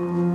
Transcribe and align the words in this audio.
Namen 0.00 0.29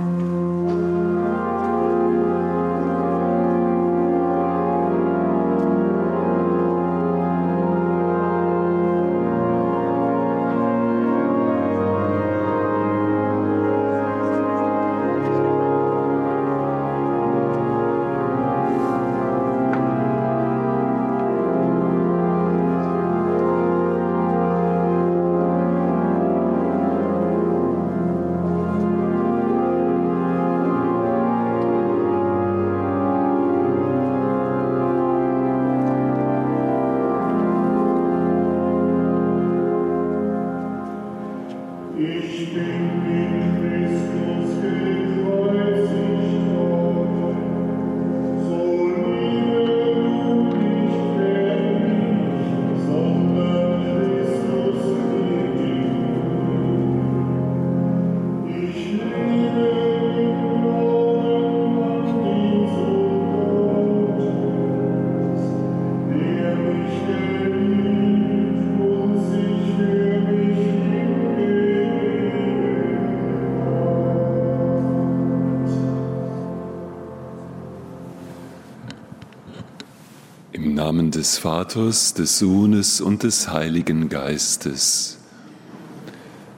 des 81.26 81.38
Vaters, 81.38 82.14
des 82.14 82.38
Sohnes 82.38 83.00
und 83.00 83.24
des 83.24 83.50
Heiligen 83.50 84.08
Geistes. 84.08 85.18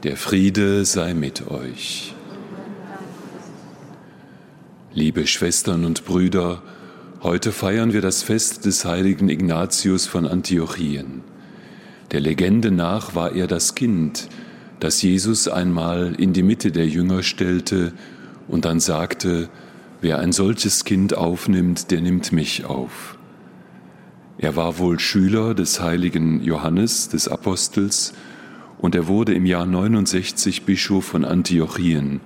Der 0.02 0.14
Friede 0.18 0.84
sei 0.84 1.14
mit 1.14 1.50
euch. 1.50 2.14
Liebe 4.92 5.26
Schwestern 5.26 5.86
und 5.86 6.04
Brüder, 6.04 6.60
heute 7.22 7.50
feiern 7.50 7.94
wir 7.94 8.02
das 8.02 8.22
Fest 8.22 8.66
des 8.66 8.84
heiligen 8.84 9.30
Ignatius 9.30 10.06
von 10.06 10.26
Antiochien. 10.26 11.22
Der 12.10 12.20
Legende 12.20 12.70
nach 12.70 13.14
war 13.14 13.32
er 13.32 13.46
das 13.46 13.74
Kind, 13.74 14.28
das 14.80 15.00
Jesus 15.00 15.48
einmal 15.48 16.14
in 16.18 16.34
die 16.34 16.42
Mitte 16.42 16.72
der 16.72 16.86
Jünger 16.86 17.22
stellte 17.22 17.94
und 18.48 18.66
dann 18.66 18.80
sagte, 18.80 19.48
wer 20.02 20.18
ein 20.18 20.32
solches 20.32 20.84
Kind 20.84 21.16
aufnimmt, 21.16 21.90
der 21.90 22.02
nimmt 22.02 22.32
mich 22.32 22.66
auf. 22.66 23.17
Er 24.40 24.54
war 24.54 24.78
wohl 24.78 25.00
Schüler 25.00 25.52
des 25.52 25.80
heiligen 25.80 26.40
Johannes, 26.44 27.08
des 27.08 27.26
Apostels, 27.26 28.12
und 28.78 28.94
er 28.94 29.08
wurde 29.08 29.34
im 29.34 29.44
Jahr 29.46 29.66
69 29.66 30.62
Bischof 30.62 31.04
von 31.04 31.24
Antiochien, 31.24 32.20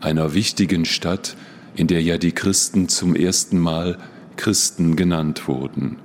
einer 0.00 0.34
wichtigen 0.34 0.84
Stadt, 0.84 1.36
in 1.76 1.86
der 1.86 2.02
ja 2.02 2.18
die 2.18 2.32
Christen 2.32 2.88
zum 2.88 3.14
ersten 3.14 3.60
Mal 3.60 3.98
Christen 4.36 4.96
genannt 4.96 5.46
wurden. 5.46 5.98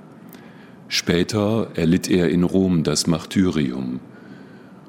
Später 0.86 1.72
erlitt 1.74 2.08
er 2.08 2.28
in 2.28 2.44
Rom 2.44 2.84
das 2.84 3.08
Martyrium. 3.08 3.98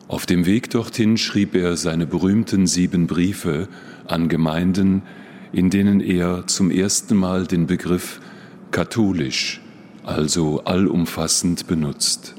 Auf 0.07 0.27
dem 0.27 0.45
Weg 0.45 0.69
dorthin 0.69 1.17
schrieb 1.17 1.55
er 1.55 1.75
seine 1.75 2.05
berühmten 2.05 2.67
sieben 2.67 3.07
Briefe 3.07 3.67
an 4.05 4.29
Gemeinden, 4.29 5.01
in 5.53 5.71
denen 5.71 6.01
er 6.01 6.45
zum 6.45 6.69
ersten 6.69 7.17
Mal 7.17 7.47
den 7.47 7.65
Begriff 7.65 8.19
katholisch 8.69 9.60
also 10.03 10.61
allumfassend 10.63 11.67
benutzt. 11.67 12.35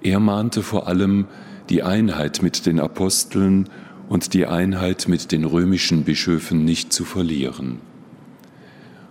Er 0.00 0.20
mahnte 0.20 0.62
vor 0.62 0.88
allem 0.88 1.26
die 1.68 1.82
Einheit 1.82 2.42
mit 2.42 2.66
den 2.66 2.80
Aposteln 2.80 3.68
und 4.08 4.34
die 4.34 4.46
Einheit 4.46 5.08
mit 5.08 5.32
den 5.32 5.44
römischen 5.44 6.04
Bischöfen 6.04 6.64
nicht 6.64 6.92
zu 6.92 7.04
verlieren. 7.04 7.80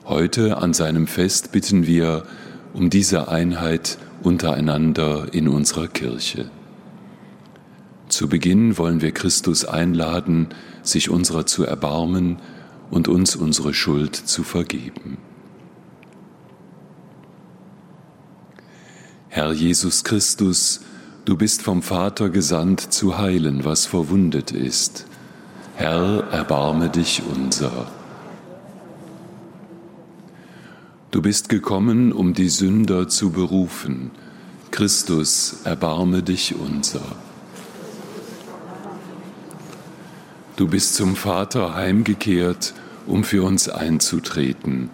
Heute 0.05 0.57
an 0.57 0.73
seinem 0.73 1.07
Fest 1.07 1.51
bitten 1.51 1.87
wir 1.87 2.25
um 2.73 2.89
diese 2.89 3.27
Einheit 3.27 3.97
untereinander 4.21 5.27
in 5.33 5.47
unserer 5.47 5.87
Kirche. 5.87 6.49
Zu 8.07 8.29
Beginn 8.29 8.77
wollen 8.77 9.01
wir 9.01 9.11
Christus 9.11 9.65
einladen, 9.65 10.49
sich 10.83 11.09
unserer 11.09 11.45
zu 11.45 11.63
erbarmen 11.63 12.37
und 12.91 13.07
uns 13.07 13.35
unsere 13.35 13.73
Schuld 13.73 14.15
zu 14.15 14.43
vergeben. 14.43 15.17
Herr 19.35 19.51
Jesus 19.51 20.05
Christus, 20.05 20.79
du 21.25 21.35
bist 21.35 21.61
vom 21.61 21.81
Vater 21.81 22.29
gesandt 22.29 22.79
zu 22.79 23.17
heilen, 23.17 23.65
was 23.65 23.85
verwundet 23.85 24.53
ist. 24.53 25.07
Herr, 25.75 26.23
erbarme 26.31 26.87
dich 26.87 27.21
unser. 27.35 27.91
Du 31.11 31.21
bist 31.21 31.49
gekommen, 31.49 32.13
um 32.13 32.33
die 32.33 32.47
Sünder 32.47 33.09
zu 33.09 33.31
berufen. 33.31 34.11
Christus, 34.71 35.57
erbarme 35.65 36.23
dich 36.23 36.55
unser. 36.55 37.03
Du 40.55 40.69
bist 40.69 40.95
zum 40.95 41.17
Vater 41.17 41.75
heimgekehrt, 41.75 42.73
um 43.05 43.25
für 43.25 43.43
uns 43.43 43.67
einzutreten. 43.67 44.89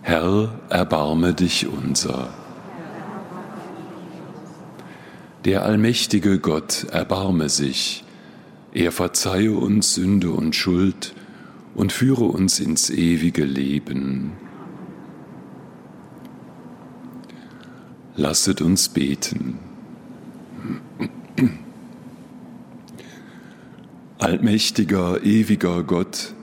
Herr, 0.00 0.58
erbarme 0.70 1.34
dich 1.34 1.66
unser. 1.66 2.30
Der 5.44 5.64
allmächtige 5.64 6.40
Gott 6.40 6.84
erbarme 6.90 7.48
sich, 7.48 8.04
er 8.72 8.92
verzeihe 8.92 9.52
uns 9.52 9.94
Sünde 9.94 10.30
und 10.30 10.54
Schuld 10.54 11.14
und 11.74 11.92
führe 11.92 12.24
uns 12.24 12.58
ins 12.58 12.90
ewige 12.90 13.44
Leben. 13.44 14.32
Lasset 18.16 18.60
uns 18.60 18.88
beten. 18.88 19.60
Allmächtiger, 24.18 25.22
ewiger 25.22 25.84
Gott, 25.84 26.34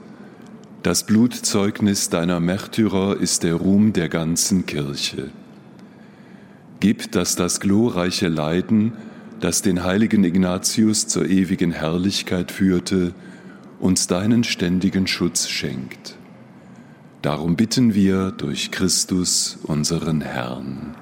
das 0.82 1.04
Blutzeugnis 1.04 2.08
deiner 2.08 2.40
Märtyrer 2.40 3.18
ist 3.18 3.42
der 3.42 3.56
Ruhm 3.56 3.92
der 3.92 4.08
ganzen 4.08 4.64
Kirche. 4.64 5.30
Gib, 6.80 7.12
dass 7.12 7.36
das 7.36 7.60
glorreiche 7.60 8.28
Leiden, 8.28 8.92
das 9.40 9.62
den 9.62 9.84
heiligen 9.84 10.24
Ignatius 10.24 11.06
zur 11.06 11.26
ewigen 11.26 11.72
Herrlichkeit 11.72 12.52
führte, 12.52 13.14
uns 13.80 14.06
deinen 14.06 14.44
ständigen 14.44 15.06
Schutz 15.06 15.48
schenkt. 15.48 16.16
Darum 17.22 17.56
bitten 17.56 17.94
wir 17.94 18.30
durch 18.30 18.70
Christus, 18.70 19.58
unseren 19.64 20.20
Herrn. 20.20 20.94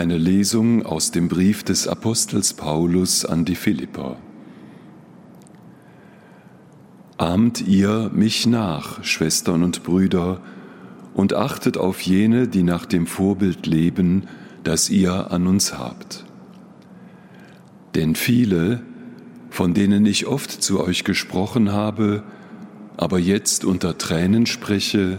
Eine 0.00 0.16
Lesung 0.16 0.86
aus 0.86 1.10
dem 1.10 1.28
Brief 1.28 1.62
des 1.62 1.86
Apostels 1.86 2.54
Paulus 2.54 3.26
an 3.26 3.44
die 3.44 3.54
Philipper. 3.54 4.16
Ahmt 7.18 7.60
ihr 7.60 8.10
mich 8.14 8.46
nach, 8.46 9.04
Schwestern 9.04 9.62
und 9.62 9.82
Brüder, 9.82 10.40
und 11.12 11.34
achtet 11.34 11.76
auf 11.76 12.00
jene, 12.00 12.48
die 12.48 12.62
nach 12.62 12.86
dem 12.86 13.06
Vorbild 13.06 13.66
leben, 13.66 14.26
das 14.64 14.88
ihr 14.88 15.32
an 15.32 15.46
uns 15.46 15.76
habt. 15.76 16.24
Denn 17.94 18.14
viele, 18.14 18.80
von 19.50 19.74
denen 19.74 20.06
ich 20.06 20.26
oft 20.26 20.50
zu 20.50 20.80
euch 20.80 21.04
gesprochen 21.04 21.72
habe, 21.72 22.22
aber 22.96 23.18
jetzt 23.18 23.66
unter 23.66 23.98
Tränen 23.98 24.46
spreche, 24.46 25.18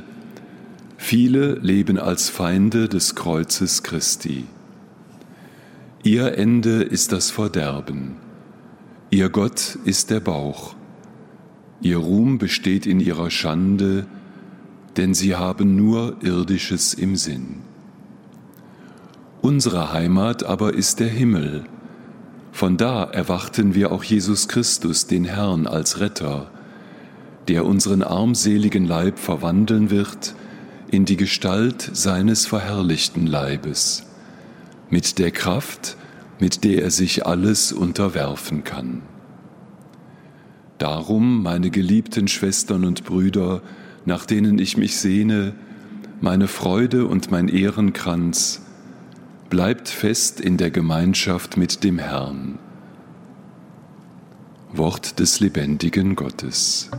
Viele 0.97 1.55
leben 1.55 1.97
als 1.97 2.29
Feinde 2.29 2.87
des 2.87 3.15
Kreuzes 3.15 3.81
Christi. 3.81 4.45
Ihr 6.03 6.37
Ende 6.37 6.81
ist 6.81 7.11
das 7.11 7.29
Verderben. 7.29 8.15
Ihr 9.11 9.29
Gott 9.29 9.77
ist 9.85 10.09
der 10.09 10.19
Bauch. 10.19 10.75
Ihr 11.81 11.97
Ruhm 11.97 12.37
besteht 12.39 12.85
in 12.87 12.99
ihrer 12.99 13.29
Schande. 13.29 14.07
denn 14.97 15.13
sie 15.13 15.35
haben 15.35 15.75
nur 15.75 16.17
irdisches 16.21 16.93
im 16.93 17.15
Sinn. 17.15 17.61
Unsere 19.41 19.93
Heimat 19.93 20.43
aber 20.43 20.73
ist 20.73 20.99
der 20.99 21.07
Himmel. 21.07 21.63
Von 22.51 22.77
da 22.77 23.05
erwarten 23.05 23.73
wir 23.73 23.91
auch 23.91 24.03
Jesus 24.03 24.47
Christus, 24.47 25.07
den 25.07 25.23
Herrn, 25.23 25.65
als 25.65 25.99
Retter, 25.99 26.51
der 27.47 27.65
unseren 27.65 28.03
armseligen 28.03 28.85
Leib 28.85 29.17
verwandeln 29.17 29.89
wird 29.89 30.35
in 30.91 31.05
die 31.05 31.15
Gestalt 31.15 31.89
seines 31.93 32.45
verherrlichten 32.45 33.25
Leibes, 33.25 34.03
mit 34.91 35.17
der 35.17 35.31
Kraft, 35.31 35.97
mit 36.39 36.63
der 36.63 36.83
er 36.83 36.91
sich 36.91 37.25
alles 37.25 37.71
unterwerfen 37.71 38.63
kann. 38.63 39.01
Darum, 40.77 41.41
meine 41.43 41.69
geliebten 41.69 42.27
Schwestern 42.27 42.85
und 42.85 43.03
Brüder, 43.03 43.61
nach 44.05 44.25
denen 44.25 44.59
ich 44.59 44.77
mich 44.77 44.97
sehne, 44.97 45.53
meine 46.19 46.47
Freude 46.47 47.05
und 47.07 47.31
mein 47.31 47.47
Ehrenkranz, 47.47 48.61
bleibt 49.49 49.89
fest 49.89 50.39
in 50.39 50.57
der 50.57 50.71
Gemeinschaft 50.71 51.57
mit 51.57 51.83
dem 51.83 51.99
Herrn. 51.99 52.57
Wort 54.73 55.19
des 55.19 55.39
lebendigen 55.39 56.15
Gottes. 56.15 56.89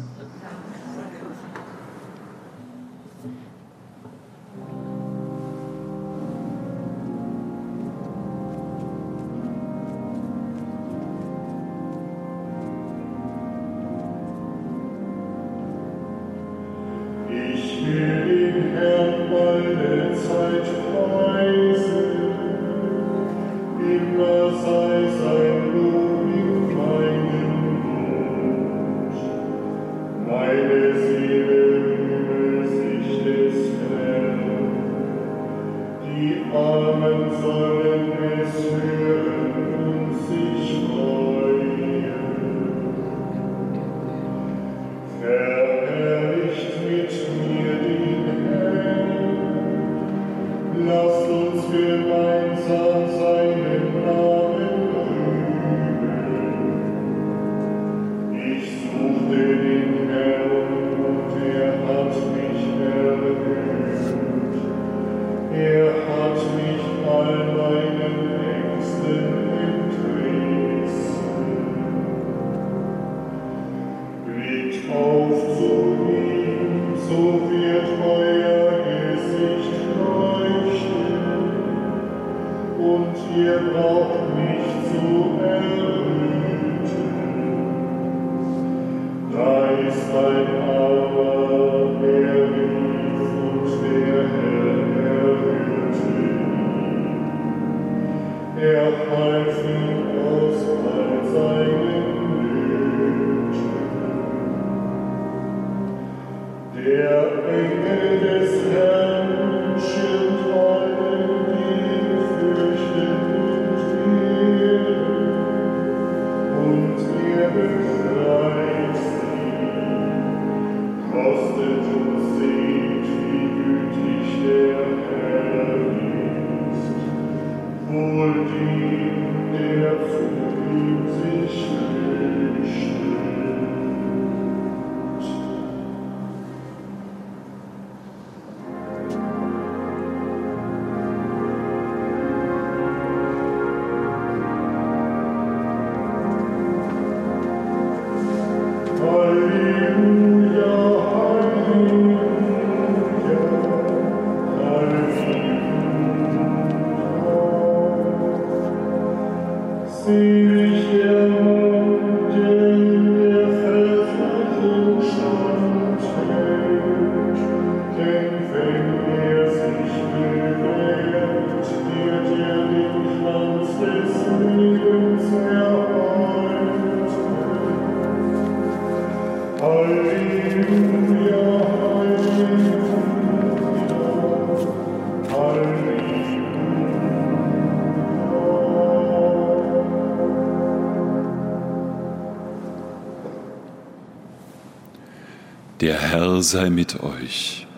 Sei 196.43 196.71
mit 196.71 197.01
euch. 197.05 197.69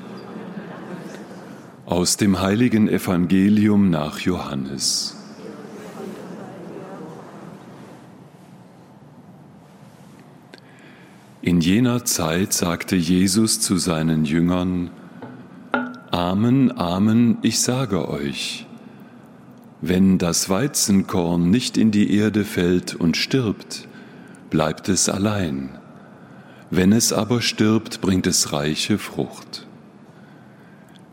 Aus 1.84 2.16
dem 2.16 2.40
heiligen 2.40 2.88
Evangelium 2.88 3.90
nach 3.90 4.20
Johannes. 4.20 5.16
In 11.42 11.60
jener 11.60 12.06
Zeit 12.06 12.54
sagte 12.54 12.96
Jesus 12.96 13.60
zu 13.60 13.76
seinen 13.76 14.24
Jüngern, 14.24 14.90
Amen, 16.10 16.72
Amen, 16.78 17.36
ich 17.42 17.60
sage 17.60 18.08
euch, 18.08 18.66
wenn 19.82 20.16
das 20.16 20.48
Weizenkorn 20.48 21.50
nicht 21.50 21.76
in 21.76 21.90
die 21.90 22.16
Erde 22.16 22.46
fällt 22.46 22.94
und 22.94 23.18
stirbt, 23.18 23.86
bleibt 24.48 24.88
es 24.88 25.10
allein 25.10 25.83
wenn 26.76 26.92
es 26.92 27.12
aber 27.12 27.40
stirbt, 27.40 28.00
bringt 28.00 28.26
es 28.26 28.52
reiche 28.52 28.98
Frucht. 28.98 29.66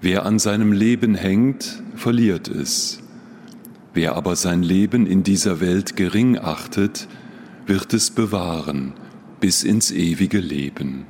Wer 0.02 0.26
an 0.26 0.40
seinem 0.40 0.72
Leben 0.72 1.16
hängt, 1.16 1.84
verliert 1.96 2.48
es. 2.48 3.00
Wer 3.94 4.16
aber 4.16 4.36
sein 4.36 4.64
Leben 4.64 5.06
in 5.06 5.24
dieser 5.24 5.60
Welt 5.60 5.96
gering 5.96 6.40
achtet, 6.40 7.08
wird 7.68 7.94
es 7.94 8.10
bewahren 8.10 8.94
bis 9.40 9.64
ins 9.64 9.92
ewige 9.92 10.40
Leben. 10.40 11.06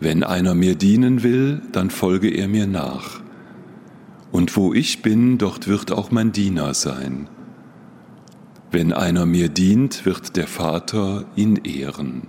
Wenn 0.00 0.24
einer 0.24 0.54
mir 0.54 0.74
dienen 0.74 1.22
will, 1.22 1.62
dann 1.70 1.90
folge 1.90 2.28
er 2.28 2.48
mir 2.48 2.66
nach. 2.66 3.20
Und 4.32 4.56
wo 4.56 4.74
ich 4.74 5.02
bin, 5.02 5.38
dort 5.38 5.68
wird 5.68 5.92
auch 5.92 6.10
mein 6.10 6.32
Diener 6.32 6.74
sein. 6.74 7.28
Wenn 8.72 8.92
einer 8.92 9.26
mir 9.26 9.48
dient, 9.48 10.04
wird 10.06 10.36
der 10.36 10.46
Vater 10.46 11.26
ihn 11.36 11.56
ehren. 11.56 12.22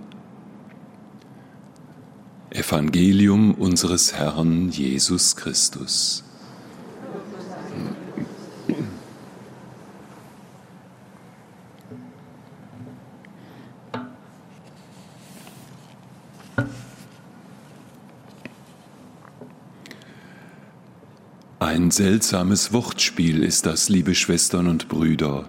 Evangelium 2.54 3.52
unseres 3.54 4.14
Herrn 4.14 4.70
Jesus 4.70 5.34
Christus. 5.34 6.22
Ein 21.58 21.90
seltsames 21.90 22.72
Wortspiel 22.72 23.42
ist 23.42 23.66
das, 23.66 23.88
liebe 23.88 24.14
Schwestern 24.14 24.68
und 24.68 24.88
Brüder. 24.88 25.48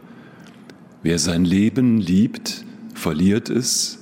Wer 1.03 1.19
sein 1.19 1.45
Leben 1.45 2.00
liebt, 2.00 2.65
verliert 2.95 3.51
es, 3.51 4.00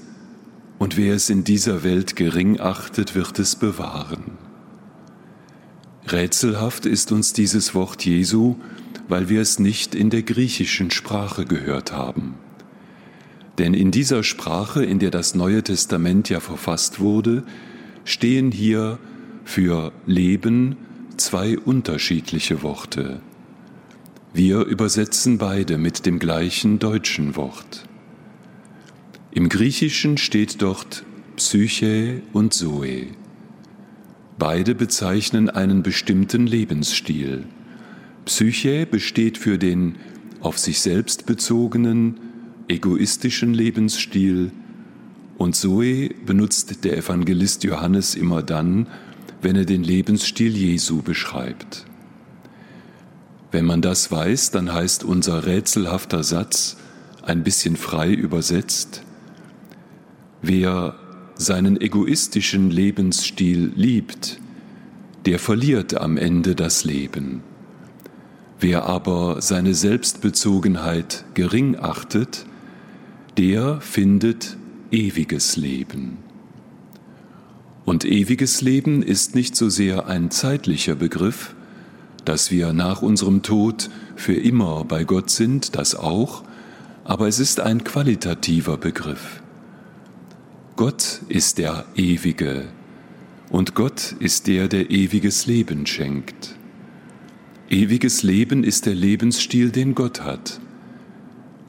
und 0.83 0.97
wer 0.97 1.15
es 1.15 1.29
in 1.29 1.45
dieser 1.45 1.85
Welt 1.85 2.17
gering 2.17 2.59
achtet, 2.59 3.15
wird 3.15 3.39
es 3.39 3.55
bewahren. 3.55 4.37
Rätselhaft 6.05 6.85
ist 6.85 7.13
uns 7.13 7.31
dieses 7.31 7.73
Wort 7.73 8.03
Jesu, 8.03 8.57
weil 9.07 9.29
wir 9.29 9.39
es 9.39 9.59
nicht 9.59 9.95
in 9.95 10.09
der 10.09 10.23
griechischen 10.23 10.91
Sprache 10.91 11.45
gehört 11.45 11.93
haben. 11.93 12.33
Denn 13.59 13.73
in 13.73 13.91
dieser 13.91 14.23
Sprache, 14.23 14.83
in 14.83 14.99
der 14.99 15.09
das 15.09 15.35
Neue 15.35 15.63
Testament 15.63 16.27
ja 16.27 16.41
verfasst 16.41 16.99
wurde, 16.99 17.43
stehen 18.03 18.51
hier 18.51 18.99
für 19.45 19.93
Leben 20.05 20.75
zwei 21.15 21.57
unterschiedliche 21.57 22.61
Worte. 22.61 23.21
Wir 24.33 24.65
übersetzen 24.65 25.37
beide 25.37 25.77
mit 25.77 26.05
dem 26.05 26.19
gleichen 26.19 26.79
deutschen 26.79 27.37
Wort. 27.37 27.87
Im 29.35 29.49
Griechischen 29.49 30.17
steht 30.19 30.61
dort 30.61 31.03
Psyche 31.37 32.21
und 32.33 32.53
Zoe. 32.53 33.07
Beide 34.37 34.75
bezeichnen 34.75 35.49
einen 35.49 35.81
bestimmten 35.81 36.45
Lebensstil. 36.45 37.45
Psyche 38.25 38.85
besteht 38.85 39.39
für 39.39 39.57
den 39.57 39.95
auf 40.39 40.59
sich 40.59 40.81
selbst 40.81 41.25
bezogenen, 41.25 42.19
egoistischen 42.67 43.55
Lebensstil 43.55 44.51
und 45.39 45.55
Zoe 45.55 46.11
benutzt 46.27 46.83
der 46.83 46.95
Evangelist 46.95 47.63
Johannes 47.63 48.13
immer 48.13 48.43
dann, 48.43 48.85
wenn 49.41 49.55
er 49.55 49.65
den 49.65 49.83
Lebensstil 49.83 50.55
Jesu 50.55 51.01
beschreibt. 51.01 51.85
Wenn 53.51 53.65
man 53.65 53.81
das 53.81 54.11
weiß, 54.11 54.51
dann 54.51 54.71
heißt 54.71 55.03
unser 55.03 55.47
rätselhafter 55.47 56.23
Satz, 56.23 56.77
ein 57.23 57.43
bisschen 57.43 57.77
frei 57.77 58.13
übersetzt, 58.13 59.01
Wer 60.45 60.95
seinen 61.35 61.79
egoistischen 61.79 62.69
Lebensstil 62.69 63.71
liebt, 63.75 64.41
der 65.25 65.39
verliert 65.39 65.93
am 65.93 66.17
Ende 66.17 66.53
das 66.53 66.83
Leben. 66.83 67.43
Wer 68.59 68.85
aber 68.85 69.41
seine 69.41 69.73
Selbstbezogenheit 69.73 71.23
gering 71.33 71.77
achtet, 71.79 72.45
der 73.37 73.79
findet 73.79 74.57
ewiges 74.91 75.55
Leben. 75.55 76.17
Und 77.85 78.03
ewiges 78.03 78.59
Leben 78.59 79.01
ist 79.01 79.35
nicht 79.35 79.55
so 79.55 79.69
sehr 79.69 80.07
ein 80.07 80.29
zeitlicher 80.29 80.95
Begriff, 80.95 81.55
dass 82.25 82.51
wir 82.51 82.73
nach 82.73 83.01
unserem 83.01 83.43
Tod 83.43 83.89
für 84.17 84.33
immer 84.33 84.83
bei 84.83 85.05
Gott 85.05 85.29
sind, 85.29 85.77
das 85.77 85.95
auch, 85.95 86.43
aber 87.05 87.29
es 87.29 87.39
ist 87.39 87.61
ein 87.61 87.85
qualitativer 87.85 88.75
Begriff. 88.75 89.42
Gott 90.75 91.21
ist 91.29 91.59
der 91.59 91.85
Ewige 91.95 92.65
und 93.51 93.75
Gott 93.75 94.15
ist 94.17 94.47
der, 94.47 94.67
der 94.67 94.89
ewiges 94.89 95.45
Leben 95.45 95.85
schenkt. 95.85 96.55
Ewiges 97.69 98.23
Leben 98.23 98.63
ist 98.63 98.87
der 98.87 98.95
Lebensstil, 98.95 99.69
den 99.69 99.93
Gott 99.93 100.21
hat. 100.21 100.59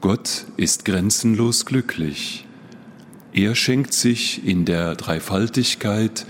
Gott 0.01 0.47
ist 0.57 0.85
grenzenlos 0.85 1.67
glücklich. 1.67 2.47
Er 3.31 3.53
schenkt 3.53 3.93
sich 3.93 4.43
in 4.43 4.65
der 4.65 4.95
Dreifaltigkeit 4.95 6.25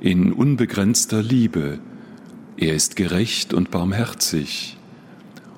in 0.00 0.32
unbegrenzter 0.32 1.24
Liebe. 1.24 1.80
Er 2.56 2.76
ist 2.76 2.94
gerecht 2.94 3.52
und 3.52 3.72
barmherzig. 3.72 4.76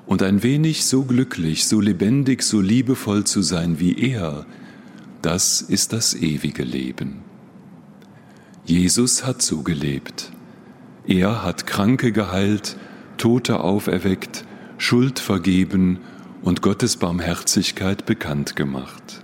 Und 0.07 0.23
ein 0.23 0.43
wenig 0.43 0.87
so 0.87 1.05
glücklich, 1.05 1.67
so 1.67 1.83
lebendig, 1.83 2.43
so 2.43 2.63
liebevoll 2.63 3.25
zu 3.25 3.43
sein 3.43 3.79
wie 3.79 3.95
er, 4.11 4.47
das 5.23 5.61
ist 5.61 5.93
das 5.93 6.15
ewige 6.15 6.65
Leben. 6.65 7.23
Jesus 8.65 9.25
hat 9.25 9.41
so 9.41 9.63
gelebt. 9.63 10.33
Er 11.07 11.43
hat 11.43 11.67
Kranke 11.67 12.13
geheilt, 12.13 12.77
Tote 13.19 13.61
auferweckt, 13.61 14.45
Schuld 14.79 15.21
vergeben 15.21 16.01
und 16.43 16.61
Gottes 16.61 16.97
Barmherzigkeit 16.97 18.05
bekannt 18.05 18.57
gemacht. 18.57 19.23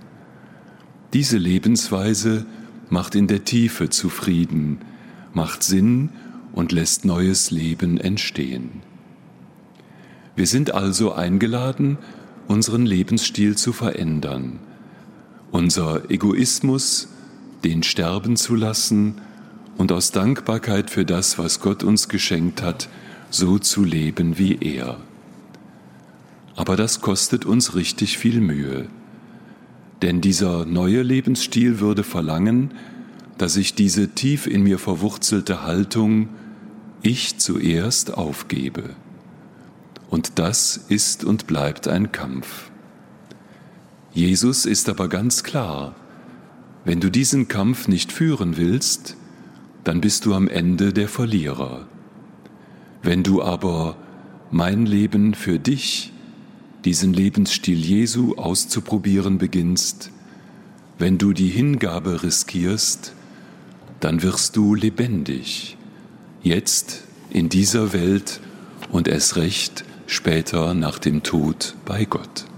Diese 1.13 1.37
Lebensweise 1.37 2.45
macht 2.89 3.15
in 3.15 3.27
der 3.27 3.43
Tiefe 3.43 3.89
zufrieden, 3.89 4.79
macht 5.33 5.63
Sinn 5.63 6.09
und 6.53 6.71
lässt 6.71 7.03
neues 7.03 7.51
Leben 7.51 7.97
entstehen. 7.97 8.83
Wir 10.35 10.47
sind 10.47 10.73
also 10.73 11.11
eingeladen, 11.11 11.97
unseren 12.47 12.85
Lebensstil 12.85 13.57
zu 13.57 13.73
verändern 13.73 14.59
unser 15.51 16.09
Egoismus, 16.09 17.07
den 17.63 17.83
sterben 17.83 18.35
zu 18.35 18.55
lassen 18.55 19.15
und 19.77 19.91
aus 19.91 20.11
Dankbarkeit 20.11 20.89
für 20.89 21.05
das, 21.05 21.37
was 21.37 21.59
Gott 21.59 21.83
uns 21.83 22.09
geschenkt 22.09 22.61
hat, 22.61 22.89
so 23.29 23.59
zu 23.59 23.83
leben 23.83 24.37
wie 24.37 24.57
er. 24.59 24.97
Aber 26.55 26.75
das 26.75 27.01
kostet 27.01 27.45
uns 27.45 27.75
richtig 27.75 28.17
viel 28.17 28.41
Mühe, 28.41 28.87
denn 30.01 30.21
dieser 30.21 30.65
neue 30.65 31.01
Lebensstil 31.01 31.79
würde 31.79 32.03
verlangen, 32.03 32.71
dass 33.37 33.55
ich 33.55 33.73
diese 33.73 34.09
tief 34.09 34.47
in 34.47 34.63
mir 34.63 34.79
verwurzelte 34.79 35.63
Haltung 35.63 36.29
ich 37.01 37.37
zuerst 37.37 38.17
aufgebe. 38.17 38.95
Und 40.09 40.39
das 40.39 40.77
ist 40.89 41.23
und 41.23 41.47
bleibt 41.47 41.87
ein 41.87 42.11
Kampf. 42.11 42.69
Jesus 44.13 44.65
ist 44.65 44.89
aber 44.89 45.07
ganz 45.07 45.43
klar, 45.43 45.95
wenn 46.85 46.99
du 46.99 47.09
diesen 47.09 47.47
Kampf 47.47 47.87
nicht 47.87 48.11
führen 48.11 48.57
willst, 48.57 49.15
dann 49.83 50.01
bist 50.01 50.25
du 50.25 50.33
am 50.33 50.47
Ende 50.47 50.93
der 50.93 51.07
Verlierer. 51.07 51.87
Wenn 53.03 53.23
du 53.23 53.41
aber 53.41 53.97
mein 54.51 54.85
Leben 54.85 55.33
für 55.33 55.59
dich, 55.59 56.11
diesen 56.85 57.13
Lebensstil 57.13 57.77
Jesu 57.77 58.35
auszuprobieren 58.35 59.37
beginnst, 59.37 60.11
wenn 60.97 61.17
du 61.17 61.33
die 61.33 61.49
Hingabe 61.49 62.23
riskierst, 62.23 63.13
dann 63.99 64.21
wirst 64.23 64.55
du 64.55 64.75
lebendig, 64.75 65.77
jetzt 66.41 67.03
in 67.29 67.49
dieser 67.49 67.93
Welt 67.93 68.41
und 68.91 69.07
erst 69.07 69.35
recht 69.35 69.85
später 70.07 70.73
nach 70.73 70.99
dem 70.99 71.21
Tod 71.21 71.75
bei 71.85 72.05
Gott. 72.05 72.48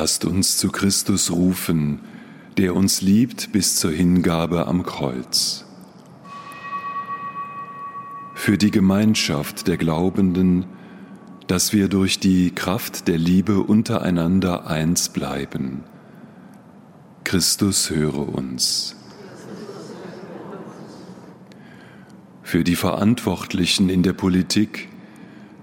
Lasst 0.00 0.24
uns 0.24 0.56
zu 0.56 0.70
Christus 0.70 1.32
rufen, 1.32 1.98
der 2.56 2.76
uns 2.76 3.02
liebt 3.02 3.50
bis 3.50 3.74
zur 3.74 3.90
Hingabe 3.90 4.68
am 4.68 4.84
Kreuz. 4.84 5.64
Für 8.32 8.56
die 8.56 8.70
Gemeinschaft 8.70 9.66
der 9.66 9.76
Glaubenden, 9.76 10.66
dass 11.48 11.72
wir 11.72 11.88
durch 11.88 12.20
die 12.20 12.52
Kraft 12.52 13.08
der 13.08 13.18
Liebe 13.18 13.58
untereinander 13.58 14.68
eins 14.68 15.08
bleiben. 15.08 15.82
Christus 17.24 17.90
höre 17.90 18.32
uns. 18.32 18.94
Für 22.44 22.62
die 22.62 22.76
Verantwortlichen 22.76 23.88
in 23.88 24.04
der 24.04 24.12
Politik, 24.12 24.90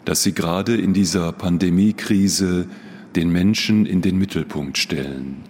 dass 0.04 0.24
sie 0.24 0.34
gerade 0.34 0.76
in 0.76 0.94
dieser 0.94 1.32
Pandemiekrise 1.32 2.68
den 3.16 3.32
Menschen 3.32 3.86
in 3.86 4.02
den 4.02 4.18
Mittelpunkt 4.18 4.78
stellen. 4.78 5.44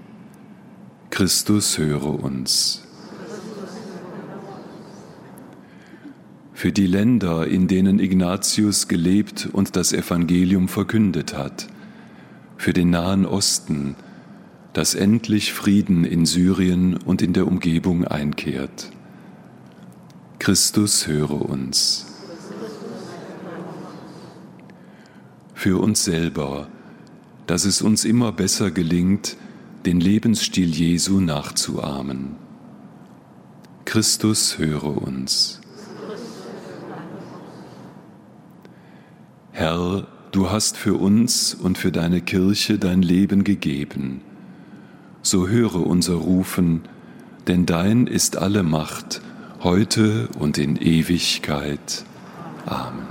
Christus 1.09 1.77
höre 1.77 2.23
uns. 2.23 2.85
für 6.55 6.71
die 6.71 6.87
Länder, 6.87 7.45
in 7.45 7.67
denen 7.67 7.99
Ignatius 7.99 8.87
gelebt 8.87 9.47
und 9.51 9.75
das 9.75 9.91
Evangelium 9.91 10.69
verkündet 10.69 11.37
hat, 11.37 11.67
für 12.57 12.71
den 12.71 12.89
Nahen 12.89 13.25
Osten, 13.25 13.95
dass 14.71 14.95
endlich 14.95 15.53
Frieden 15.53 16.05
in 16.05 16.25
Syrien 16.25 16.95
und 16.95 17.21
in 17.21 17.33
der 17.33 17.45
Umgebung 17.45 18.05
einkehrt. 18.05 18.89
Christus 20.39 21.07
höre 21.07 21.47
uns. 21.47 22.07
Für 25.53 25.81
uns 25.81 26.03
selber, 26.05 26.67
dass 27.47 27.65
es 27.65 27.81
uns 27.81 28.05
immer 28.05 28.31
besser 28.31 28.71
gelingt, 28.71 29.37
den 29.85 29.99
Lebensstil 29.99 30.69
Jesu 30.69 31.19
nachzuahmen. 31.19 32.35
Christus 33.85 34.57
höre 34.57 35.01
uns. 35.01 35.61
Herr, 39.51 40.07
du 40.31 40.49
hast 40.49 40.75
für 40.75 40.95
uns 40.95 41.53
und 41.53 41.77
für 41.77 41.91
deine 41.91 42.21
Kirche 42.21 42.77
dein 42.79 43.01
Leben 43.01 43.43
gegeben 43.43 44.21
so 45.25 45.47
höre 45.47 45.85
unser 45.85 46.15
Rufen, 46.15 46.81
denn 47.47 47.65
dein 47.65 48.07
ist 48.07 48.37
alle 48.37 48.63
Macht, 48.63 49.21
heute 49.61 50.29
und 50.39 50.57
in 50.57 50.75
Ewigkeit. 50.75 52.05
Amen. 52.65 53.07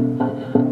Thank 0.00 0.54
you. 0.54 0.69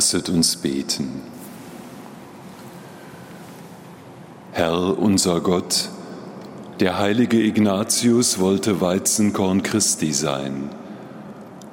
Lasset 0.00 0.30
uns 0.30 0.56
beten. 0.56 1.20
Herr 4.52 4.98
unser 4.98 5.42
Gott, 5.42 5.90
der 6.80 6.98
heilige 6.98 7.38
Ignatius 7.38 8.38
wollte 8.38 8.80
Weizenkorn 8.80 9.62
Christi 9.62 10.14
sein, 10.14 10.70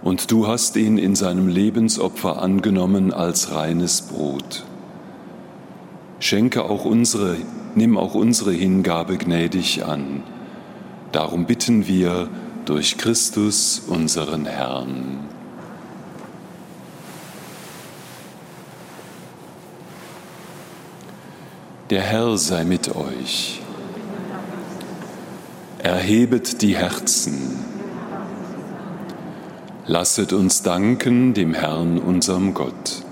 und 0.01 0.29
du 0.29 0.45
hast 0.45 0.75
ihn 0.75 0.97
in 0.97 1.15
seinem 1.15 1.47
Lebensopfer 1.47 2.41
angenommen 2.41 3.13
als 3.13 3.55
reines 3.55 4.01
Brot. 4.01 4.65
Schenke 6.19 6.65
auch 6.65 6.83
unsere, 6.83 7.37
nimm 7.75 7.97
auch 7.97 8.13
unsere 8.13 8.51
Hingabe 8.51 9.15
gnädig 9.17 9.85
an. 9.85 10.21
Darum 11.13 11.45
bitten 11.45 11.87
wir 11.87 12.27
durch 12.65 12.97
Christus 12.97 13.83
unseren 13.87 14.45
Herrn. 14.45 15.26
Der 21.89 22.01
Herr 22.01 22.37
sei 22.37 22.65
mit 22.65 22.93
euch. 22.97 23.61
Erhebet 25.79 26.61
die 26.61 26.75
Herzen. 26.75 27.63
Lasset 29.85 30.33
uns 30.33 30.63
danken 30.63 31.33
dem 31.33 31.53
Herrn, 31.53 31.97
unserem 31.97 32.53
Gott. 32.53 33.03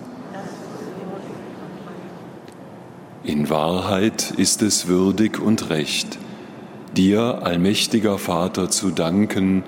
In 3.23 3.49
Wahrheit 3.49 4.33
ist 4.35 4.61
es 4.61 4.87
würdig 4.87 5.39
und 5.39 5.69
recht, 5.69 6.17
dir, 6.97 7.43
allmächtiger 7.43 8.17
Vater, 8.17 8.69
zu 8.69 8.91
danken 8.91 9.63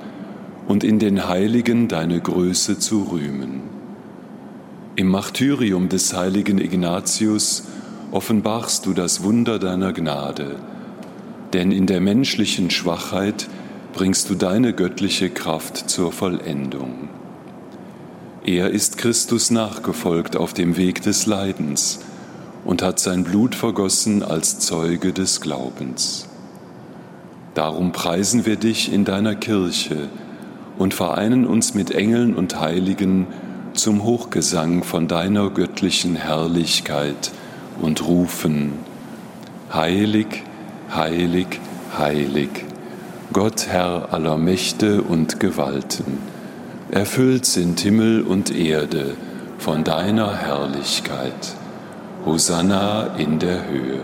und 0.68 0.84
in 0.84 1.00
den 1.00 1.30
Heiligen 1.30 1.88
deine 1.88 2.20
Größe 2.20 2.78
zu 2.78 3.04
rühmen. 3.04 3.62
Im 4.98 5.08
Martyrium 5.08 5.88
des 5.88 6.14
heiligen 6.14 6.58
Ignatius 6.58 7.64
offenbarst 8.12 8.86
du 8.86 8.94
das 8.94 9.24
Wunder 9.24 9.60
deiner 9.60 9.94
Gnade, 9.94 10.56
denn 11.54 11.72
in 11.72 11.86
der 11.86 12.02
menschlichen 12.02 12.70
Schwachheit 12.70 13.48
bringst 13.94 14.30
du 14.30 14.36
deine 14.36 14.74
göttliche 14.74 15.30
Kraft 15.30 15.90
zur 15.90 16.12
Vollendung. 16.12 17.10
Er 18.46 18.70
ist 18.70 18.98
Christus 18.98 19.52
nachgefolgt 19.52 20.38
auf 20.38 20.54
dem 20.54 20.78
Weg 20.78 21.02
des 21.02 21.26
Leidens 21.26 22.00
und 22.64 22.82
hat 22.82 23.00
sein 23.00 23.24
Blut 23.24 23.56
vergossen 23.56 24.24
als 24.24 24.60
Zeuge 24.60 25.14
des 25.14 25.42
Glaubens. 25.42 26.28
Darum 27.56 27.92
preisen 27.92 28.46
wir 28.46 28.56
dich 28.56 28.94
in 28.94 29.04
deiner 29.04 29.36
Kirche 29.36 30.10
und 30.78 30.94
vereinen 30.94 31.46
uns 31.46 31.74
mit 31.74 31.92
Engeln 31.92 32.36
und 32.36 32.60
Heiligen 32.60 33.28
zum 33.74 34.04
Hochgesang 34.04 34.84
von 34.84 35.08
deiner 35.08 35.50
göttlichen 35.50 36.16
Herrlichkeit 36.16 37.32
und 37.82 38.08
rufen, 38.08 38.74
Heilig, 39.74 40.44
heilig, 40.96 41.60
heilig, 41.98 42.50
Gott 43.34 43.68
Herr 43.68 44.14
aller 44.14 44.38
Mächte 44.38 45.02
und 45.02 45.42
Gewalten, 45.42 46.20
erfüllt 46.90 47.46
sind 47.46 47.80
Himmel 47.82 48.22
und 48.22 48.56
Erde 48.56 49.16
von 49.58 49.84
deiner 49.84 50.38
Herrlichkeit. 50.38 51.56
Hosanna 52.26 53.16
in 53.18 53.40
der 53.40 53.68
Höhe. 53.68 54.00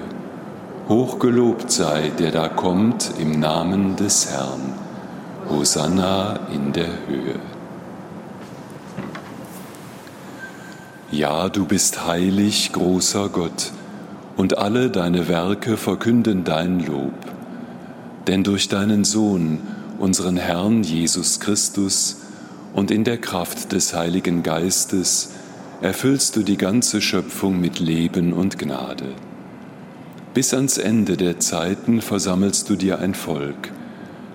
Hochgelobt 0.89 1.71
sei, 1.71 2.11
der 2.19 2.31
da 2.31 2.49
kommt 2.49 3.11
im 3.19 3.39
Namen 3.39 3.95
des 3.95 4.29
Herrn. 4.29 4.73
Hosanna 5.49 6.39
in 6.53 6.73
der 6.73 6.89
Höhe. 7.07 7.52
Ja, 11.13 11.47
du 11.47 11.65
bist 11.65 12.07
heilig, 12.07 12.71
großer 12.73 13.29
Gott, 13.29 13.71
und 14.35 14.57
alle 14.57 14.89
deine 14.89 15.27
Werke 15.27 15.77
verkünden 15.77 16.43
dein 16.43 16.79
Lob. 16.79 17.13
denn 18.25 18.43
durch 18.43 18.67
deinen 18.67 19.03
Sohn, 19.03 19.59
unseren 19.99 20.37
Herrn 20.37 20.81
Jesus 20.81 21.39
Christus, 21.39 22.17
und 22.73 22.89
in 22.89 23.03
der 23.03 23.19
Kraft 23.19 23.73
des 23.73 23.93
Heiligen 23.93 24.41
Geistes 24.41 25.29
erfüllst 25.81 26.35
du 26.35 26.41
die 26.41 26.57
ganze 26.57 26.99
Schöpfung 26.99 27.61
mit 27.61 27.79
Leben 27.79 28.33
und 28.33 28.57
Gnade. 28.57 29.13
Bis 30.33 30.51
ans 30.55 30.79
Ende 30.79 31.15
der 31.15 31.39
Zeiten 31.39 32.01
versammelst 32.01 32.71
du 32.71 32.75
dir 32.75 32.97
ein 32.97 33.13
Volk, 33.13 33.71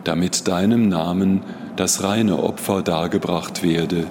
damit 0.04 0.46
deinem 0.46 0.88
Namen 0.88 1.42
das 1.74 2.04
reine 2.04 2.40
Opfer 2.40 2.82
dargebracht 2.82 3.64
werde, 3.64 4.06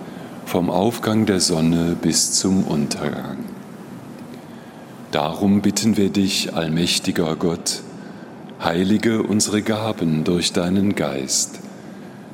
vom 0.48 0.70
Aufgang 0.70 1.26
der 1.26 1.42
Sonne 1.42 1.98
bis 2.02 2.32
zum 2.32 2.64
Untergang. 2.64 3.40
Darum 5.12 5.62
bitten 5.62 5.98
wir 5.98 6.10
dich, 6.10 6.54
allmächtiger 6.56 7.36
Gott, 7.36 7.82
heilige 8.64 9.24
unsere 9.24 9.62
Gaben 9.62 10.24
durch 10.24 10.54
deinen 10.54 10.96
Geist, 10.96 11.60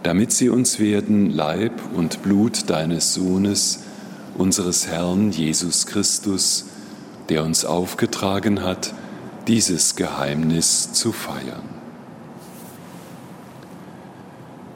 damit 0.03 0.31
sie 0.31 0.49
uns 0.49 0.77
werden 0.77 1.31
Leib 1.31 1.73
und 1.95 2.21
Blut 2.21 2.69
deines 2.69 3.15
Sohnes, 3.15 3.79
unseres 4.37 4.85
Herrn 4.85 5.31
Jesus 5.31 5.87
Christus, 5.87 6.65
der 7.29 7.43
uns 7.43 7.65
aufgetragen 7.65 8.61
hat, 8.61 8.93
dieses 9.47 9.95
Geheimnis 9.95 10.93
zu 10.93 11.13
feiern. 11.13 11.82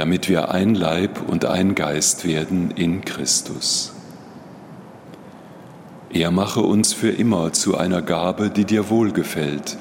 damit 0.00 0.30
wir 0.30 0.50
ein 0.50 0.74
Leib 0.74 1.28
und 1.28 1.44
ein 1.44 1.74
Geist 1.74 2.26
werden 2.26 2.70
in 2.70 3.04
Christus. 3.04 3.92
Er 6.10 6.30
mache 6.30 6.60
uns 6.60 6.94
für 6.94 7.10
immer 7.10 7.52
zu 7.52 7.76
einer 7.76 8.00
Gabe, 8.00 8.48
die 8.48 8.64
dir 8.64 8.88
wohlgefällt, 8.88 9.76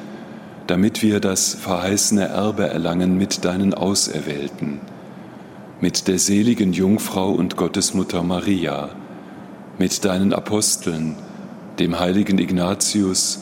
damit 0.67 1.01
wir 1.03 1.21
das 1.21 1.53
verheißene 1.53 2.25
Erbe 2.25 2.67
erlangen 2.67 3.17
mit 3.17 3.45
deinen 3.45 3.73
Auserwählten, 3.73 4.82
mit 5.79 6.10
der 6.10 6.19
seligen 6.19 6.73
Jungfrau 6.73 7.32
und 7.32 7.55
Gottesmutter 7.55 8.21
Maria, 8.21 8.89
mit 9.77 10.03
deinen 10.03 10.34
Aposteln, 10.34 11.15
dem 11.79 11.97
heiligen 11.97 12.39
Ignatius 12.39 13.39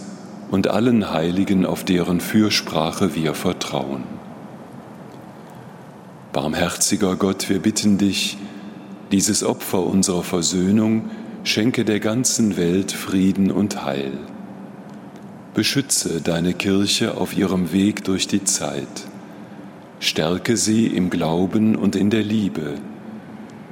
und 0.51 0.67
allen 0.67 1.11
Heiligen, 1.11 1.65
auf 1.65 1.83
deren 1.83 2.21
Fürsprache 2.21 3.15
wir 3.15 3.33
vertrauen. 3.33 4.16
Barmherziger 6.37 7.15
Gott, 7.15 7.49
wir 7.49 7.57
bitten 7.57 7.97
dich, 7.97 8.37
dieses 9.11 9.43
Opfer 9.43 9.83
unserer 9.83 10.21
Versöhnung 10.21 11.09
schenke 11.43 11.83
der 11.83 11.99
ganzen 11.99 12.57
Welt 12.57 12.91
Frieden 12.91 13.49
und 13.49 13.83
Heil. 13.83 14.11
Beschütze 15.55 16.21
deine 16.21 16.53
Kirche 16.53 17.17
auf 17.17 17.35
ihrem 17.35 17.71
Weg 17.71 18.03
durch 18.03 18.27
die 18.27 18.43
Zeit. 18.43 18.87
Stärke 19.99 20.57
sie 20.57 20.85
im 20.85 21.09
Glauben 21.09 21.75
und 21.75 21.95
in 21.95 22.11
der 22.11 22.21
Liebe. 22.21 22.75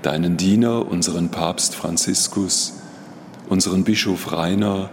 Deinen 0.02 0.36
Diener, 0.36 0.90
unseren 0.90 1.30
Papst 1.30 1.76
Franziskus, 1.76 2.82
unseren 3.48 3.84
Bischof 3.84 4.32
Rainer, 4.32 4.90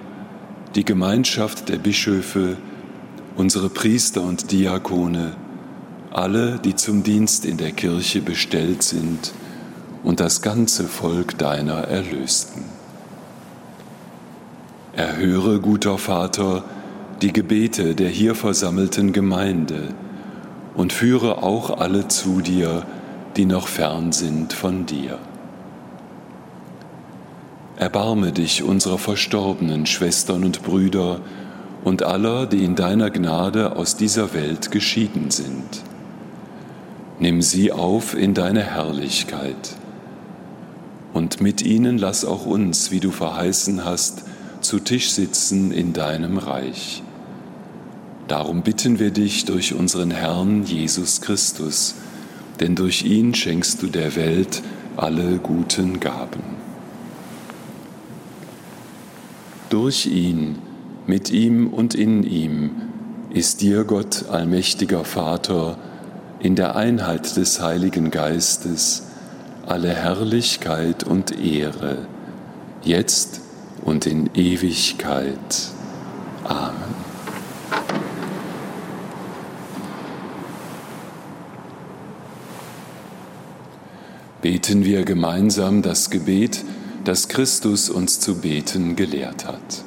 die 0.75 0.85
Gemeinschaft 0.85 1.71
der 1.71 1.79
Bischöfe, 1.79 2.59
unsere 3.35 3.71
Priester 3.71 4.21
und 4.21 4.53
Diakone, 4.53 5.37
alle, 6.15 6.59
die 6.59 6.75
zum 6.75 7.03
Dienst 7.03 7.45
in 7.45 7.57
der 7.57 7.73
Kirche 7.73 8.21
bestellt 8.21 8.83
sind 8.83 9.33
und 10.03 10.21
das 10.21 10.43
ganze 10.43 10.85
Volk 10.85 11.39
deiner 11.39 11.85
Erlösten. 11.85 12.65
Erhöre, 14.95 15.61
guter 15.61 15.97
Vater, 15.97 16.65
die 17.23 17.33
Gebete 17.33 17.95
der 17.95 18.09
hier 18.09 18.35
versammelten 18.35 19.13
Gemeinde 19.13 19.89
und 20.75 20.93
führe 20.93 21.43
auch 21.43 21.79
alle 21.79 22.09
zu 22.09 22.41
dir, 22.41 22.85
die 23.37 23.47
noch 23.47 23.69
fern 23.69 24.13
sind 24.13 24.53
von 24.53 24.85
dir. 24.85 25.19
Erbarme 27.77 28.33
dich 28.33 28.63
unserer 28.63 28.99
verstorbenen 28.99 29.87
Schwestern 29.87 30.45
und 30.45 30.63
Brüder 30.63 31.21
und 31.85 32.03
aller, 32.03 32.47
die 32.47 32.65
in 32.65 32.77
deiner 32.77 33.11
Gnade 33.11 33.77
aus 33.77 33.97
dieser 33.97 34.35
Welt 34.35 34.71
geschieden 34.71 35.31
sind 35.31 35.83
Nimm 37.19 37.43
sie 37.43 37.73
auf 37.73 38.15
in 38.15 38.35
deine 38.35 38.63
Herrlichkeit. 38.63 39.77
Und 41.13 41.41
mit 41.41 41.63
ihnen 41.63 41.99
lass 41.99 42.25
auch 42.25 42.47
uns, 42.47 42.91
wie 42.91 43.01
du 43.01 43.11
verheißen 43.11 43.85
hast, 43.85 44.25
zu 44.61 44.79
Tisch 44.79 45.11
sitzen 45.11 45.73
in 45.73 45.93
deinem 45.93 46.39
Reich. 46.39 47.03
Darum 48.29 48.63
bitten 48.63 48.99
wir 48.99 49.11
dich 49.11 49.45
durch 49.45 49.75
unseren 49.75 50.11
Herrn 50.11 50.65
Jesus 50.65 51.21
Christus, 51.21 51.97
denn 52.61 52.75
durch 52.77 53.03
ihn 53.03 53.35
schenkst 53.35 53.83
du 53.83 53.89
der 53.89 54.17
Welt 54.17 54.63
alle 54.97 55.39
guten 55.39 56.01
Gaben. 56.01 56.43
Durch 59.69 60.07
ihn, 60.07 60.59
mit 61.07 61.31
ihm 61.31 61.69
und 61.69 61.95
in 61.95 62.23
ihm 62.23 62.71
ist 63.31 63.63
dir 63.63 63.85
Gott, 63.85 64.27
allmächtiger 64.31 65.05
Vater, 65.05 65.79
in 66.43 66.57
der 66.57 66.75
Einheit 66.75 67.37
des 67.37 67.61
Heiligen 67.61 68.11
Geistes 68.11 69.05
alle 69.65 69.95
Herrlichkeit 69.95 71.05
und 71.05 71.39
Ehre, 71.39 72.09
jetzt 72.83 73.41
und 73.85 74.07
in 74.07 74.29
Ewigkeit. 74.35 75.37
Amen. 76.43 76.95
Beten 84.41 84.85
wir 84.85 85.05
gemeinsam 85.05 85.83
das 85.83 86.11
Gebet, 86.11 86.65
das 87.05 87.29
Christus 87.29 87.89
uns 87.89 88.19
zu 88.19 88.41
beten 88.41 88.97
gelehrt 88.97 89.47
hat. 89.47 89.85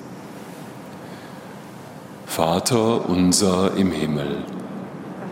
Vater 2.26 3.10
unser 3.10 3.76
im 3.76 3.92
Himmel, 3.92 4.38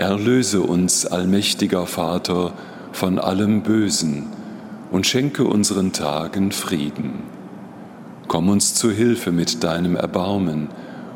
Erlöse 0.00 0.62
uns, 0.62 1.04
allmächtiger 1.04 1.86
Vater, 1.86 2.54
von 2.90 3.18
allem 3.18 3.62
Bösen 3.62 4.28
und 4.90 5.06
schenke 5.06 5.44
unseren 5.44 5.92
Tagen 5.92 6.52
Frieden. 6.52 7.24
Komm 8.26 8.48
uns 8.48 8.72
zu 8.72 8.90
Hilfe 8.90 9.30
mit 9.30 9.62
deinem 9.62 9.96
Erbarmen 9.96 10.68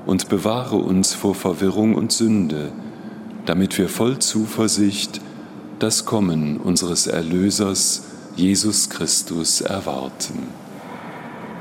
und 0.05 0.29
bewahre 0.29 0.77
uns 0.77 1.15
vor 1.15 1.35
Verwirrung 1.35 1.95
und 1.95 2.13
Sünde, 2.13 2.73
damit 3.47 3.79
wir 3.79 3.89
voll 3.89 4.19
Zuversicht 4.19 5.19
das 5.79 6.05
Kommen 6.05 6.59
unseres 6.59 7.07
Erlösers 7.07 8.03
Jesus 8.37 8.91
Christus 8.91 9.63
erwarten. 9.63 10.49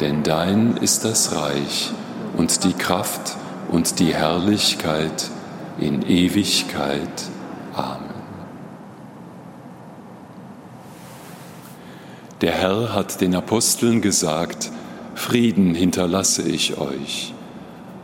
Denn 0.01 0.23
dein 0.23 0.75
ist 0.75 1.05
das 1.05 1.33
Reich 1.33 1.93
und 2.35 2.65
die 2.65 2.73
Kraft 2.73 3.37
und 3.71 3.99
die 3.99 4.13
Herrlichkeit 4.13 5.31
in 5.79 6.01
Ewigkeit. 6.03 7.29
Amen. 7.73 8.13
Der 12.41 12.51
Herr 12.51 12.93
hat 12.93 13.21
den 13.21 13.35
Aposteln 13.35 14.01
gesagt, 14.01 14.71
Frieden 15.15 15.75
hinterlasse 15.75 16.41
ich 16.41 16.77
euch, 16.77 17.33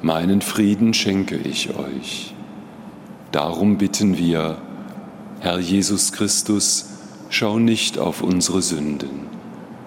meinen 0.01 0.41
Frieden 0.41 0.93
schenke 0.93 1.35
ich 1.35 1.75
euch. 1.75 2.33
Darum 3.31 3.77
bitten 3.77 4.17
wir, 4.17 4.57
Herr 5.41 5.59
Jesus 5.59 6.11
Christus, 6.11 6.89
schau 7.29 7.59
nicht 7.59 7.99
auf 7.99 8.21
unsere 8.21 8.61
Sünden, 8.61 9.27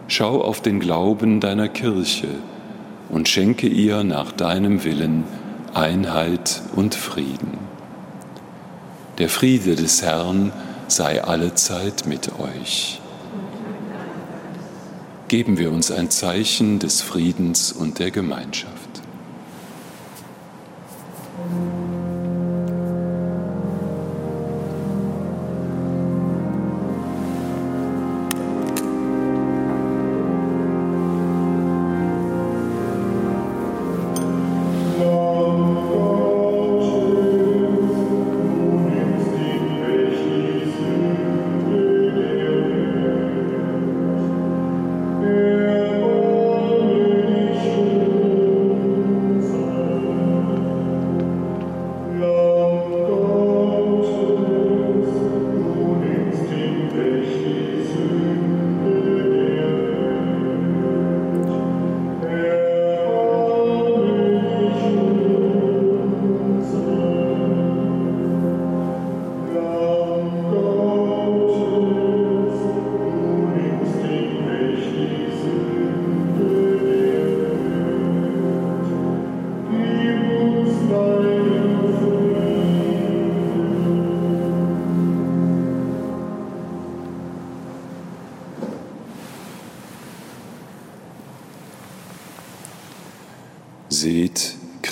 schau 0.07 0.43
auf 0.43 0.61
den 0.61 0.81
Glauben 0.81 1.41
deiner 1.41 1.69
Kirche 1.69 2.29
und 3.09 3.29
schenke 3.29 3.69
ihr 3.69 4.05
nach 4.05 4.33
deinem 4.33 4.85
Willen 4.85 5.25
Einheit 5.75 6.61
und 6.77 6.95
Frieden. 6.95 7.59
Der 9.19 9.31
Friede 9.31 9.75
des 9.75 10.03
Herrn 10.03 10.53
sei 10.87 11.25
allezeit 11.25 12.07
mit 12.07 12.39
euch. 12.39 13.01
Geben 15.29 15.57
wir 15.57 15.73
uns 15.73 15.91
ein 15.91 16.11
Zeichen 16.11 16.79
des 16.79 17.01
Friedens 17.01 17.73
und 17.73 17.99
der 17.99 18.11
Gemeinschaft. 18.11 18.82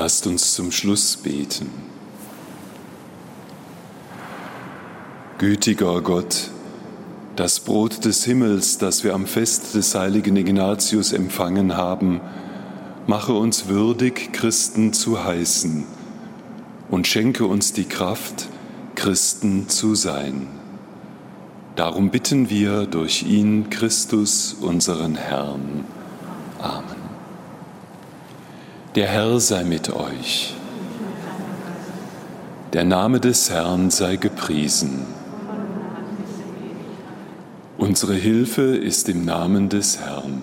Lasst 0.00 0.26
uns 0.26 0.54
zum 0.54 0.72
Schluss 0.72 1.18
beten. 1.18 1.68
Gütiger 5.36 6.00
Gott, 6.00 6.48
das 7.36 7.60
Brot 7.60 8.06
des 8.06 8.24
Himmels, 8.24 8.78
das 8.78 9.04
wir 9.04 9.12
am 9.12 9.26
Fest 9.26 9.74
des 9.74 9.94
heiligen 9.94 10.36
Ignatius 10.36 11.12
empfangen 11.12 11.76
haben, 11.76 12.22
mache 13.06 13.34
uns 13.34 13.68
würdig, 13.68 14.32
Christen 14.32 14.94
zu 14.94 15.22
heißen 15.22 15.84
und 16.90 17.06
schenke 17.06 17.44
uns 17.44 17.74
die 17.74 17.84
Kraft, 17.84 18.48
Christen 18.94 19.68
zu 19.68 19.94
sein. 19.94 20.48
Darum 21.76 22.10
bitten 22.10 22.48
wir 22.48 22.86
durch 22.86 23.24
ihn, 23.24 23.68
Christus, 23.68 24.56
unseren 24.62 25.14
Herrn. 25.14 25.84
Der 28.96 29.06
Herr 29.06 29.38
sei 29.38 29.62
mit 29.62 29.92
euch. 29.92 30.52
Der 32.72 32.82
Name 32.82 33.20
des 33.20 33.48
Herrn 33.48 33.88
sei 33.90 34.16
gepriesen. 34.16 35.06
Unsere 37.78 38.14
Hilfe 38.14 38.62
ist 38.76 39.08
im 39.08 39.24
Namen 39.24 39.68
des 39.68 40.00
Herrn. 40.00 40.42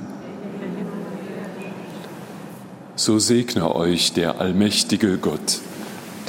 So 2.95 3.19
segne 3.19 3.75
euch 3.75 4.13
der 4.13 4.39
allmächtige 4.39 5.17
Gott, 5.17 5.59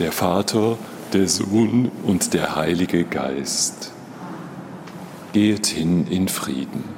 der 0.01 0.11
Vater, 0.11 0.77
der 1.13 1.29
Sohn 1.29 1.93
und 2.03 2.35
der 2.35 2.57
Heilige 2.57 3.05
Geist. 3.05 3.93
Geht 5.33 5.67
hin 5.67 6.09
in 6.09 6.27
Frieden. 6.27 6.98